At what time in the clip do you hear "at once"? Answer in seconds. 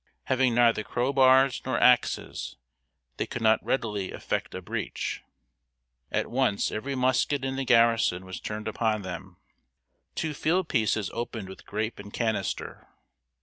6.11-6.71